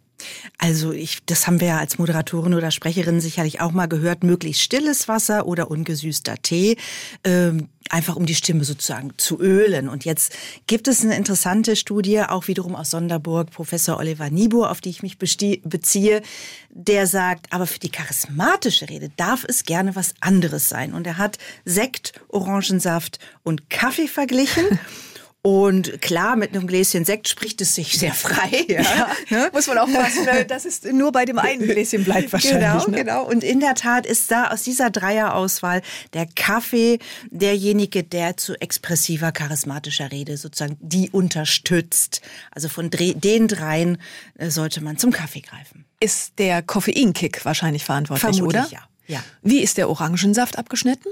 [0.61, 4.61] Also ich, das haben wir ja als Moderatorin oder Sprecherin sicherlich auch mal gehört, möglichst
[4.61, 6.77] stilles Wasser oder ungesüßter Tee,
[7.23, 9.89] ähm, einfach um die Stimme sozusagen zu ölen.
[9.89, 14.81] Und jetzt gibt es eine interessante Studie, auch wiederum aus Sonderburg, Professor Oliver Niebuhr, auf
[14.81, 16.23] die ich mich beziehe,
[16.71, 20.93] der sagt, aber für die charismatische Rede darf es gerne was anderes sein.
[20.93, 24.65] Und er hat Sekt, Orangensaft und Kaffee verglichen.
[25.43, 28.49] Und klar, mit einem Gläschen Sekt spricht es sich sehr frei.
[28.69, 28.83] Ja.
[28.83, 29.51] ja ne?
[29.53, 32.85] Muss man aufpassen, dass es nur bei dem einen Gläschen bleibt wahrscheinlich.
[32.85, 32.97] Genau, ne?
[32.97, 33.25] genau.
[33.25, 36.99] Und in der Tat ist da aus dieser Dreierauswahl der Kaffee
[37.31, 42.21] derjenige, der zu expressiver, charismatischer Rede sozusagen die unterstützt.
[42.51, 43.99] Also von den dreien
[44.37, 45.85] äh, sollte man zum Kaffee greifen.
[46.01, 48.73] Ist der Koffeinkick wahrscheinlich verantwortlich, Vermutlich, oder?
[48.73, 48.87] Ja.
[49.07, 49.25] ja.
[49.43, 51.09] Wie ist der Orangensaft abgeschnitten?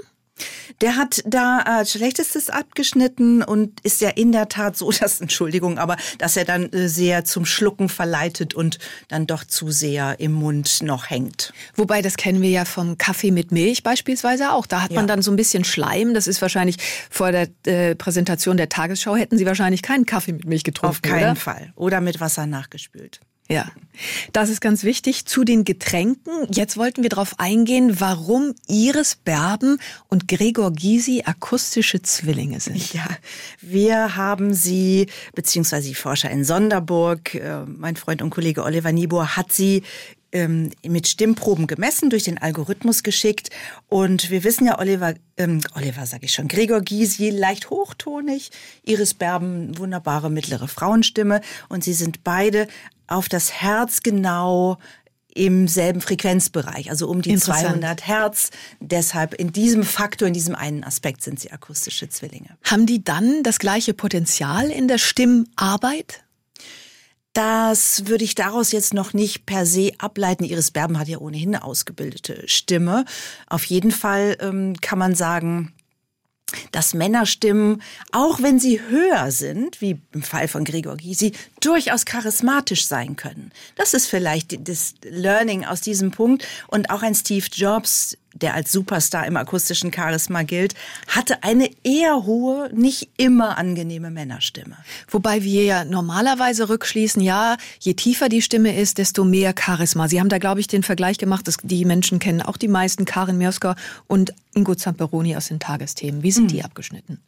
[0.81, 5.77] Der hat da äh, schlechtestes abgeschnitten und ist ja in der Tat so, dass, Entschuldigung,
[5.77, 10.33] aber dass er dann äh, sehr zum Schlucken verleitet und dann doch zu sehr im
[10.33, 11.53] Mund noch hängt.
[11.75, 14.65] Wobei, das kennen wir ja vom Kaffee mit Milch beispielsweise auch.
[14.65, 14.97] Da hat ja.
[14.97, 16.13] man dann so ein bisschen Schleim.
[16.13, 16.77] Das ist wahrscheinlich
[17.09, 20.95] vor der äh, Präsentation der Tagesschau hätten Sie wahrscheinlich keinen Kaffee mit Milch getrunken.
[20.95, 21.35] Auf keinen oder?
[21.35, 21.73] Fall.
[21.75, 23.19] Oder mit Wasser nachgespült.
[23.49, 23.65] Ja,
[24.33, 25.25] das ist ganz wichtig.
[25.25, 26.47] Zu den Getränken.
[26.51, 29.79] Jetzt wollten wir darauf eingehen, warum Iris Berben
[30.09, 32.93] und Gregor Gysi akustische Zwillinge sind.
[32.93, 33.07] Ja,
[33.61, 39.37] wir haben sie, beziehungsweise die Forscher in Sonderburg, äh, mein Freund und Kollege Oliver Niebuhr
[39.37, 39.83] hat sie
[40.37, 43.49] ähm, mit Stimmproben gemessen, durch den Algorithmus geschickt.
[43.87, 48.51] Und wir wissen ja, Oliver, ähm, Oliver sage ich schon, Gregor Gysi, leicht hochtonig,
[48.83, 51.41] Iris Berben, wunderbare mittlere Frauenstimme.
[51.69, 52.67] Und sie sind beide
[53.07, 54.77] auf das Herz genau
[55.33, 58.49] im selben Frequenzbereich, also um die 200 Hertz.
[58.79, 62.57] Deshalb in diesem Faktor, in diesem einen Aspekt sind sie akustische Zwillinge.
[62.63, 66.23] Haben die dann das gleiche Potenzial in der Stimmarbeit?
[67.37, 70.43] Das würde ich daraus jetzt noch nicht per se ableiten.
[70.43, 73.05] Iris Berben hat ja ohnehin eine ausgebildete Stimme.
[73.45, 75.71] Auf jeden Fall ähm, kann man sagen,
[76.71, 82.87] dass Männerstimmen, auch wenn sie höher sind, wie im Fall von Gregor Gysi, durchaus charismatisch
[82.87, 83.51] sein können.
[83.75, 86.43] Das ist vielleicht das Learning aus diesem Punkt.
[86.69, 90.75] Und auch ein Steve Jobs, der als Superstar im akustischen Charisma gilt,
[91.07, 94.77] hatte eine eher hohe, nicht immer angenehme Männerstimme.
[95.09, 100.07] Wobei wir ja normalerweise rückschließen, ja, je tiefer die Stimme ist, desto mehr Charisma.
[100.07, 103.05] Sie haben da, glaube ich, den Vergleich gemacht, dass die Menschen kennen auch die meisten,
[103.05, 103.75] Karin Mioska
[104.07, 106.23] und Ingo Zamperoni aus den Tagesthemen.
[106.23, 106.49] Wie sind mhm.
[106.49, 107.19] die abgeschnitten?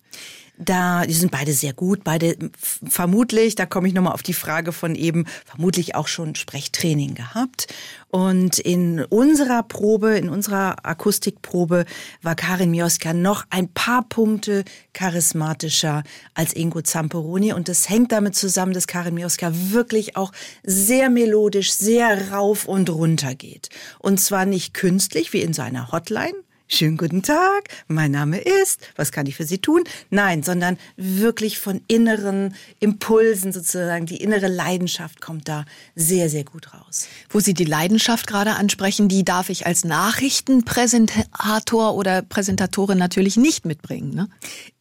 [0.62, 4.74] Da, die sind beide sehr gut, beide vermutlich, da komme ich nochmal auf die Frage
[4.74, 7.68] von eben, vermutlich auch schon Sprechtraining gehabt.
[8.10, 11.86] Und in unserer Probe, in unserer Akustikprobe
[12.22, 17.54] war Karin Mioska noch ein paar Punkte charismatischer als Ingo Zamperoni.
[17.54, 22.90] Und das hängt damit zusammen, dass Karin Mioska wirklich auch sehr melodisch, sehr rauf und
[22.90, 23.70] runter geht.
[24.00, 26.36] Und zwar nicht künstlich wie in seiner Hotline,
[26.72, 29.86] schönen guten Tag, mein Name ist, was kann ich für Sie tun?
[30.12, 36.72] Nein, sondern wirklich von inneren Impulsen sozusagen, die innere Leidenschaft kommt da sehr, sehr gut
[36.74, 37.08] raus.
[37.30, 43.66] Wo Sie die Leidenschaft gerade ansprechen, die darf ich als Nachrichtenpräsentator oder Präsentatorin natürlich nicht
[43.66, 44.14] mitbringen.
[44.14, 44.30] Ne?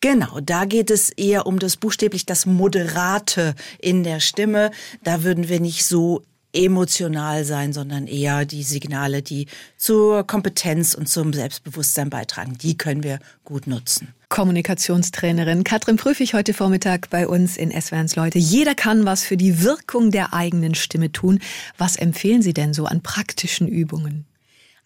[0.01, 4.73] Genau, da geht es eher um das buchstäblich das Moderate in der Stimme.
[5.03, 6.23] Da würden wir nicht so
[6.59, 12.59] emotional sein, sondern eher die Signale, die zur Kompetenz und zum Selbstbewusstsein beitragen.
[12.59, 14.15] Die können wir gut nutzen.
[14.29, 18.39] Kommunikationstrainerin Katrin Prüfig heute Vormittag bei uns in SWRs Leute.
[18.39, 21.41] Jeder kann was für die Wirkung der eigenen Stimme tun.
[21.79, 24.27] Was empfehlen Sie denn so an praktischen Übungen?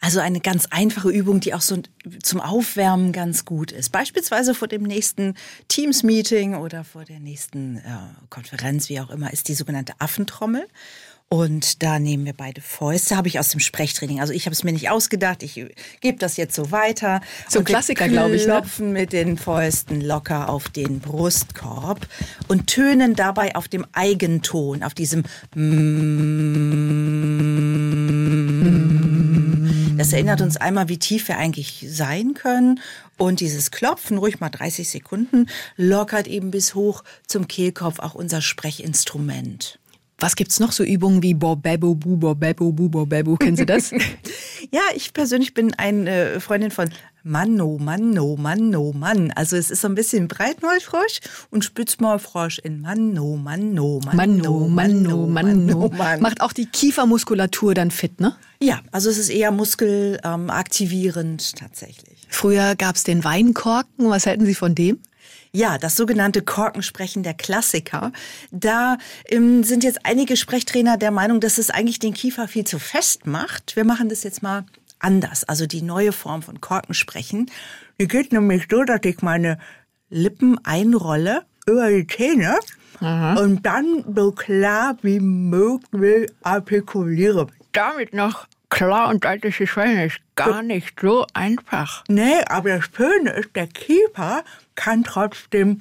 [0.04, 1.78] Also eine ganz einfache Übung, die auch so
[2.24, 3.90] zum Aufwärmen ganz gut ist.
[3.90, 5.34] Beispielsweise vor dem nächsten
[5.68, 7.80] Teams-Meeting oder vor der nächsten äh,
[8.28, 10.66] Konferenz, wie auch immer, ist die sogenannte Affentrommel.
[11.32, 14.20] Und da nehmen wir beide Fäuste, habe ich aus dem Sprechtraining.
[14.20, 15.54] Also ich habe es mir nicht ausgedacht, ich
[16.02, 17.22] gebe das jetzt so weiter.
[17.48, 18.42] So ein Klassiker, glaube ich.
[18.42, 18.60] Wir ne?
[18.60, 22.06] klopfen mit den Fäusten locker auf den Brustkorb
[22.48, 25.22] und tönen dabei auf dem Eigenton, auf diesem
[29.96, 32.78] Das erinnert uns einmal, wie tief wir eigentlich sein können.
[33.16, 38.42] Und dieses Klopfen, ruhig mal 30 Sekunden, lockert eben bis hoch zum Kehlkopf auch unser
[38.42, 39.78] Sprechinstrument.
[40.22, 43.34] Was gibt's noch so Übungen wie Borbebo, Bu, Borbebo, Bu, Borbebo?
[43.34, 43.90] Kennen Sie das?
[44.70, 46.90] ja, ich persönlich bin eine Freundin von
[47.24, 49.32] Manno, Manno, Manno, Mann.
[49.32, 51.18] Also es ist so ein bisschen Breitmaulfrosch
[51.50, 55.88] und Spitzmaulfrosch in Manno, Manno, Manno, Manno, Manno, Manno.
[55.88, 56.20] Mann.
[56.20, 58.36] Macht auch die Kiefermuskulatur dann fit, ne?
[58.60, 62.28] Ja, also es ist eher muskelaktivierend ähm, tatsächlich.
[62.28, 64.08] Früher gab's den Weinkorken.
[64.08, 65.00] Was halten Sie von dem?
[65.54, 68.12] Ja, das sogenannte Korkensprechen der Klassiker.
[68.50, 68.96] Da
[69.28, 73.26] ähm, sind jetzt einige Sprechtrainer der Meinung, dass es eigentlich den Kiefer viel zu fest
[73.26, 73.76] macht.
[73.76, 74.64] Wir machen das jetzt mal
[74.98, 75.44] anders.
[75.44, 77.50] Also die neue Form von Korkensprechen.
[78.00, 79.58] Die geht nämlich so, dass ich meine
[80.08, 82.58] Lippen einrolle über die Zähne
[83.00, 83.34] Aha.
[83.34, 87.48] und dann so klar wie möglich artikuliere.
[87.72, 92.02] Damit noch klar und deutlich sprechen ist gar nicht so einfach.
[92.08, 94.42] Nee, aber das Schöne ist, der Kiefer
[94.74, 95.80] kann trotzdem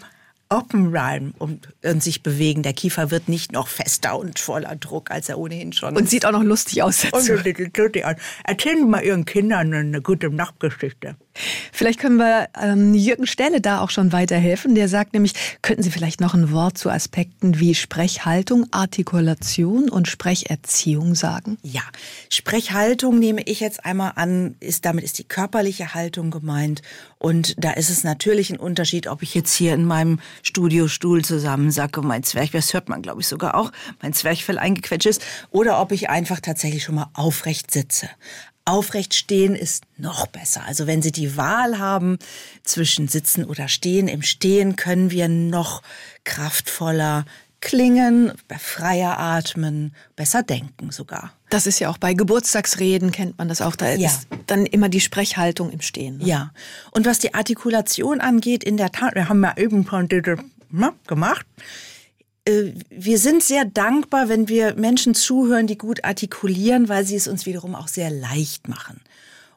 [0.59, 2.61] bleiben und, und, sich bewegen.
[2.63, 6.01] Der Kiefer wird nicht noch fester und voller Druck, als er ohnehin schon und ist.
[6.01, 7.01] Und sieht auch noch lustig aus.
[7.01, 7.33] Dazu.
[7.33, 8.17] Und.
[8.43, 11.15] Erzählen Sie mal Ihren Kindern eine gute Nachtgeschichte.
[11.71, 14.75] Vielleicht können wir ähm, Jürgen Stelle da auch schon weiterhelfen.
[14.75, 20.09] Der sagt nämlich, könnten Sie vielleicht noch ein Wort zu Aspekten wie Sprechhaltung, Artikulation und
[20.09, 21.57] Sprecherziehung sagen?
[21.63, 21.83] Ja,
[22.29, 26.81] Sprechhaltung nehme ich jetzt einmal an, ist damit ist die körperliche Haltung gemeint.
[27.21, 32.01] Und da ist es natürlich ein Unterschied, ob ich jetzt hier in meinem Studiostuhl zusammensacke,
[32.01, 35.91] mein Zwerchfell, das hört man glaube ich sogar auch, mein Zwerchfell eingequetscht ist, oder ob
[35.91, 38.09] ich einfach tatsächlich schon mal aufrecht sitze.
[38.65, 40.63] Aufrecht stehen ist noch besser.
[40.65, 42.17] Also wenn Sie die Wahl haben
[42.63, 45.83] zwischen Sitzen oder Stehen, im Stehen können wir noch
[46.23, 47.25] kraftvoller
[47.59, 51.33] klingen, freier atmen, besser denken sogar.
[51.51, 53.75] Das ist ja auch bei Geburtstagsreden kennt man das auch.
[53.75, 54.07] Da ja.
[54.07, 56.19] ist dann immer die Sprechhaltung im Stehen.
[56.19, 56.25] Ne?
[56.25, 56.53] Ja.
[56.91, 59.85] Und was die Artikulation angeht, in der Tat, wir haben ja eben
[61.07, 61.45] gemacht.
[62.45, 67.27] Äh, wir sind sehr dankbar, wenn wir Menschen zuhören, die gut artikulieren, weil sie es
[67.27, 69.01] uns wiederum auch sehr leicht machen.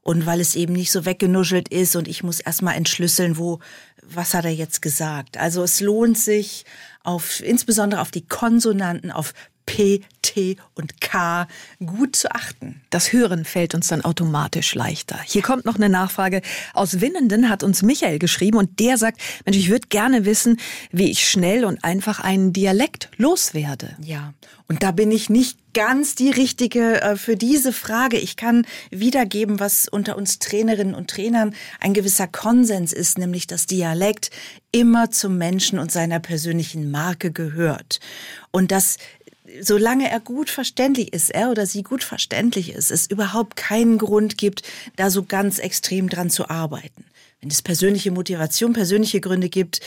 [0.03, 3.61] Und weil es eben nicht so weggenuschelt ist und ich muss erstmal entschlüsseln, wo,
[4.03, 5.39] was hat er jetzt gesagt.
[5.39, 6.65] Also es lohnt sich
[7.05, 9.33] auf, insbesondere auf die Konsonanten, auf
[9.67, 11.47] P, T und K
[11.85, 12.83] gut zu achten.
[12.91, 15.19] Das Hören fällt uns dann automatisch leichter.
[15.25, 16.43] Hier kommt noch eine Nachfrage.
[16.73, 20.59] Aus Winnenden hat uns Michael geschrieben und der sagt, Mensch, ich würde gerne wissen,
[20.91, 23.97] wie ich schnell und einfach einen Dialekt loswerde.
[24.01, 24.35] Ja,
[24.67, 28.17] und da bin ich nicht ganz die richtige äh, für diese Frage.
[28.17, 33.67] Ich kann wiedergeben, was unter uns Trainerinnen und Trainern ein gewisser Konsens ist, nämlich dass
[33.67, 34.31] Dialekt
[34.73, 38.01] immer zum Menschen und seiner persönlichen Marke gehört.
[38.53, 38.97] Und dass
[39.61, 44.39] solange er gut verständlich ist, er oder sie gut verständlich ist, es überhaupt keinen Grund
[44.39, 44.63] gibt,
[44.97, 47.05] da so ganz extrem dran zu arbeiten.
[47.41, 49.81] Wenn es persönliche Motivation, persönliche Gründe gibt,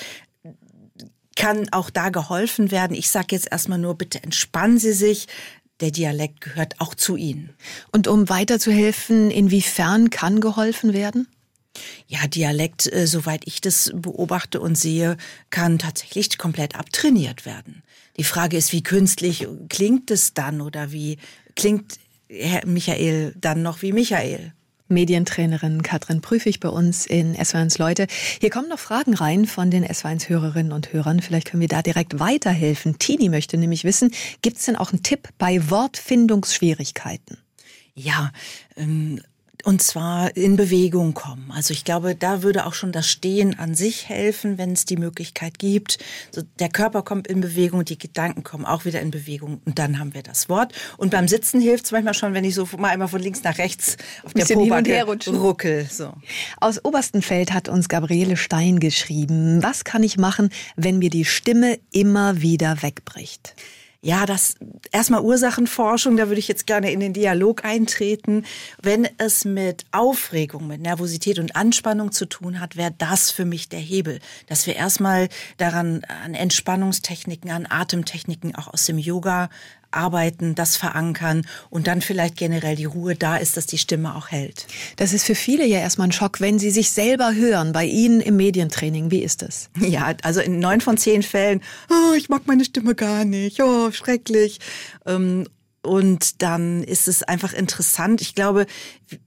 [1.36, 2.96] kann auch da geholfen werden.
[2.96, 5.28] Ich sage jetzt erstmal nur, bitte entspannen Sie sich.
[5.80, 7.54] Der Dialekt gehört auch zu Ihnen.
[7.92, 11.28] Und um weiterzuhelfen, inwiefern kann geholfen werden?
[12.08, 15.18] Ja, Dialekt, äh, soweit ich das beobachte und sehe,
[15.50, 17.84] kann tatsächlich komplett abtrainiert werden.
[18.18, 21.18] Die Frage ist, wie künstlich klingt es dann oder wie
[21.56, 24.54] klingt Herr Michael dann noch wie Michael?
[24.90, 28.08] Medientrainerin Katrin Prüfig bei uns in S1 Leute.
[28.40, 31.22] Hier kommen noch Fragen rein von den S1 Hörerinnen und Hörern.
[31.22, 32.98] Vielleicht können wir da direkt weiterhelfen.
[32.98, 34.12] Tini möchte nämlich wissen,
[34.42, 37.38] gibt es denn auch einen Tipp bei Wortfindungsschwierigkeiten?
[37.96, 38.32] Ja,
[38.76, 39.22] ähm,
[39.68, 41.52] und zwar in Bewegung kommen.
[41.54, 44.96] Also ich glaube, da würde auch schon das Stehen an sich helfen, wenn es die
[44.96, 45.98] Möglichkeit gibt.
[46.32, 50.00] So, der Körper kommt in Bewegung, die Gedanken kommen auch wieder in Bewegung und dann
[50.00, 50.72] haben wir das Wort.
[50.96, 53.58] Und beim Sitzen hilft es manchmal schon, wenn ich so mal einmal von links nach
[53.58, 55.86] rechts auf der Pobacke ruckel.
[55.92, 56.14] So.
[56.62, 59.62] Aus Oberstenfeld hat uns Gabriele Stein geschrieben.
[59.62, 63.54] Was kann ich machen, wenn mir die Stimme immer wieder wegbricht?
[64.08, 64.56] Ja, das
[64.94, 68.46] erstmal Ursachenforschung, da würde ich jetzt gerne in den Dialog eintreten.
[68.82, 73.68] Wenn es mit Aufregung, mit Nervosität und Anspannung zu tun hat, wäre das für mich
[73.68, 79.50] der Hebel, dass wir erstmal daran an Entspannungstechniken, an Atemtechniken auch aus dem Yoga
[79.92, 84.30] arbeiten, das verankern und dann vielleicht generell die Ruhe da ist, dass die Stimme auch
[84.30, 84.68] hält.
[84.96, 88.22] Das ist für viele ja erstmal ein Schock, wenn sie sich selber hören, bei Ihnen
[88.22, 89.12] im Medientraining.
[89.12, 89.70] Wie ist das?
[89.80, 93.92] Ja, also in neun von zehn Fällen, oh, ich mag meine Stimme gar nicht, oh,
[93.92, 94.60] schrecklich.
[95.88, 98.20] Und dann ist es einfach interessant.
[98.20, 98.66] Ich glaube,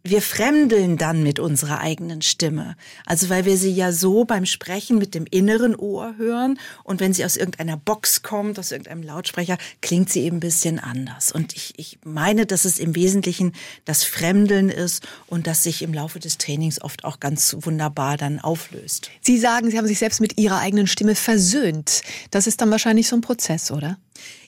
[0.04, 2.76] wir fremdeln dann mit unserer eigenen Stimme.
[3.06, 7.14] Also weil wir sie ja so beim Sprechen mit dem inneren Ohr hören und wenn
[7.14, 11.32] sie aus irgendeiner Box kommt, aus irgendeinem Lautsprecher, klingt sie eben ein bisschen anders.
[11.32, 13.52] Und ich, ich meine, dass es im Wesentlichen
[13.86, 18.38] das Fremdeln ist und das sich im Laufe des Trainings oft auch ganz wunderbar dann
[18.38, 19.10] auflöst.
[19.22, 22.02] Sie sagen, Sie haben sich selbst mit Ihrer eigenen Stimme versöhnt.
[22.30, 23.96] Das ist dann wahrscheinlich so ein Prozess, oder?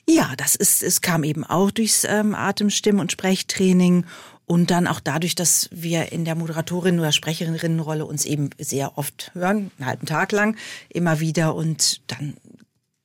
[0.07, 4.05] Ja, das ist, es kam eben auch durchs ähm, Atemstimm- und Sprechtraining
[4.45, 9.31] und dann auch dadurch, dass wir in der Moderatorin- oder Sprecherinnenrolle uns eben sehr oft
[9.33, 10.57] hören, einen halben Tag lang,
[10.89, 12.35] immer wieder und dann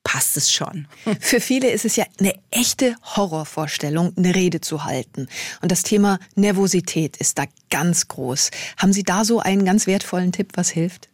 [0.03, 0.87] passt es schon.
[1.19, 5.27] Für viele ist es ja eine echte Horrorvorstellung, eine Rede zu halten.
[5.61, 8.51] Und das Thema Nervosität ist da ganz groß.
[8.77, 11.09] Haben Sie da so einen ganz wertvollen Tipp, was hilft?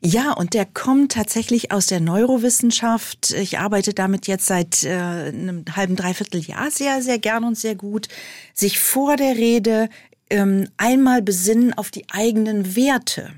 [0.00, 3.32] Ja, und der kommt tatsächlich aus der Neurowissenschaft.
[3.32, 7.74] Ich arbeite damit jetzt seit äh, einem halben, dreiviertel Jahr sehr, sehr gern und sehr
[7.74, 8.08] gut.
[8.54, 9.88] Sich vor der Rede
[10.30, 13.32] ähm, einmal besinnen auf die eigenen Werte.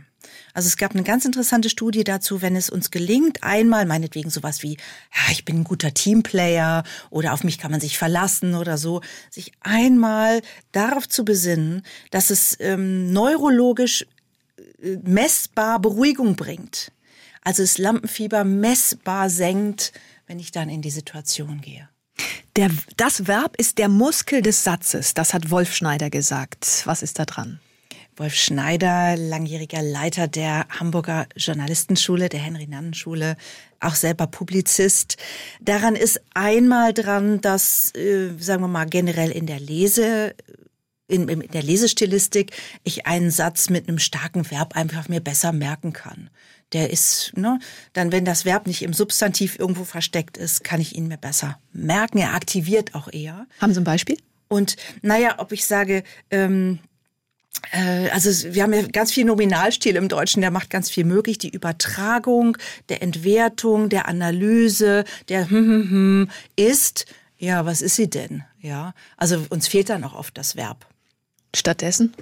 [0.52, 4.62] Also es gab eine ganz interessante Studie dazu, wenn es uns gelingt, einmal meinetwegen sowas
[4.62, 8.76] wie, ja, ich bin ein guter Teamplayer oder auf mich kann man sich verlassen oder
[8.76, 10.42] so, sich einmal
[10.72, 14.06] darauf zu besinnen, dass es ähm, neurologisch
[15.02, 16.92] messbar Beruhigung bringt.
[17.42, 19.92] Also das Lampenfieber messbar senkt,
[20.26, 21.88] wenn ich dann in die Situation gehe.
[22.56, 25.14] Der, das Verb ist der Muskel des Satzes.
[25.14, 26.82] Das hat Wolf Schneider gesagt.
[26.84, 27.60] Was ist da dran?
[28.16, 33.36] Wolf Schneider, langjähriger Leiter der Hamburger Journalistenschule, der Henry-Nannen-Schule,
[33.80, 35.16] auch selber Publizist.
[35.60, 40.34] Daran ist einmal dran, dass, äh, sagen wir mal, generell in der Lese
[41.10, 42.52] in, in der Lesestilistik
[42.84, 46.30] ich einen Satz mit einem starken Verb einfach mir besser merken kann.
[46.72, 47.58] Der ist, ne,
[47.92, 51.58] dann wenn das Verb nicht im Substantiv irgendwo versteckt ist, kann ich ihn mir besser
[51.72, 52.18] merken.
[52.18, 53.46] Er aktiviert auch eher.
[53.60, 54.16] Haben Sie ein Beispiel?
[54.48, 56.78] Und naja, ob ich sage, ähm,
[57.72, 61.38] äh, also wir haben ja ganz viel Nominalstil im Deutschen, der macht ganz viel möglich.
[61.38, 62.56] Die Übertragung,
[62.88, 67.06] der Entwertung, der Analyse, der hm, hm, hm, ist,
[67.38, 68.44] ja, was ist sie denn?
[68.60, 70.86] Ja, also uns fehlt dann auch oft das Verb.
[71.54, 72.14] Stattdessen?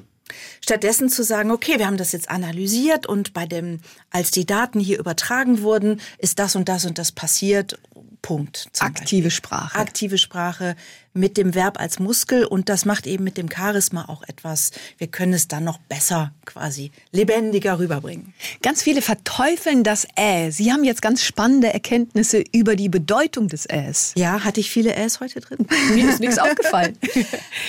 [0.61, 4.81] Stattdessen zu sagen, okay, wir haben das jetzt analysiert und bei dem, als die Daten
[4.81, 7.79] hier übertragen wurden, ist das und das und das passiert.
[8.23, 8.69] Punkt.
[8.79, 9.31] Aktive Beispiel.
[9.31, 9.79] Sprache.
[9.79, 10.77] Aktive Sprache
[11.15, 14.71] mit dem Verb als Muskel und das macht eben mit dem Charisma auch etwas.
[14.99, 18.35] Wir können es dann noch besser quasi lebendiger rüberbringen.
[18.63, 20.51] Ganz viele verteufeln das Ä.
[20.51, 24.13] Sie haben jetzt ganz spannende Erkenntnisse über die Bedeutung des Äs.
[24.17, 25.67] Ja, hatte ich viele Äs heute drin?
[25.95, 26.99] Mir ist nichts aufgefallen.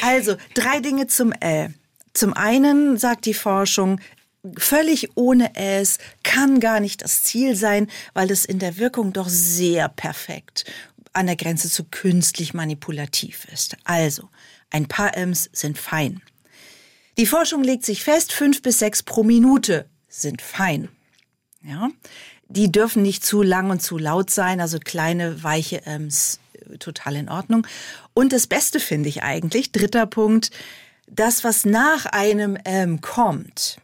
[0.01, 1.69] Also, drei Dinge zum Ä.
[2.19, 4.01] Zum einen sagt die Forschung,
[4.57, 9.29] völlig ohne es kann gar nicht das Ziel sein, weil es in der Wirkung doch
[9.29, 10.65] sehr perfekt
[11.13, 13.77] an der Grenze zu künstlich manipulativ ist.
[13.85, 14.27] Also,
[14.69, 16.21] ein paar Ms sind fein.
[17.17, 20.89] Die Forschung legt sich fest, fünf bis sechs pro Minute sind fein.
[21.63, 21.89] Ja,
[22.49, 26.41] die dürfen nicht zu lang und zu laut sein, also kleine weiche Ms
[26.79, 27.65] total in Ordnung.
[28.13, 30.51] Und das Beste finde ich eigentlich, dritter Punkt,
[31.11, 33.77] das, was nach einem M kommt,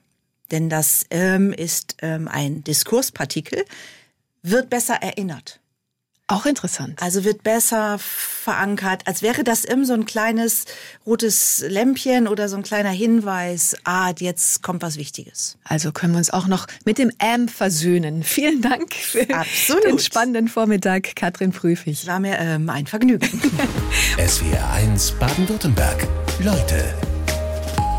[0.51, 3.65] denn das ähm, ist ähm, ein Diskurspartikel,
[4.41, 5.59] wird besser erinnert.
[6.27, 6.99] Auch interessant.
[7.03, 10.65] Also wird besser verankert, als wäre das immer so ein kleines
[11.05, 15.59] rotes Lämpchen oder so ein kleiner Hinweis, ah, jetzt kommt was Wichtiges.
[15.63, 18.23] Also können wir uns auch noch mit dem AM versöhnen.
[18.23, 19.83] Vielen Dank für Absolut.
[19.83, 22.07] den spannenden Vormittag, Katrin Prüfig.
[22.07, 23.29] War mir ähm, ein Vergnügen.
[24.17, 26.07] SWR 1 Baden-Württemberg.
[26.39, 26.95] Leute,